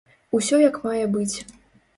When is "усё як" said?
0.37-0.81